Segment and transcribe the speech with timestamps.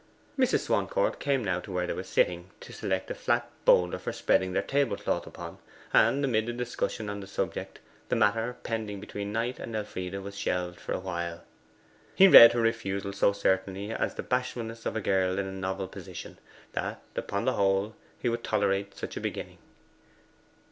[0.35, 0.61] Mrs.
[0.61, 4.51] Swancourt came now to where they were sitting, to select a flat boulder for spreading
[4.51, 5.59] their table cloth upon,
[5.93, 7.77] and, amid the discussion on that subject,
[8.09, 11.43] the matter pending between Knight and Elfride was shelved for a while.
[12.15, 15.87] He read her refusal so certainly as the bashfulness of a girl in a novel
[15.87, 16.39] position,
[16.73, 19.59] that, upon the whole, he could tolerate such a beginning.